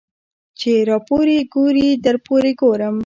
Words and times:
ـ 0.29 0.57
چې 0.59 0.71
راپورې 0.91 1.37
ګورې 1.53 1.87
درپورې 2.05 2.51
ګورم. 2.61 2.95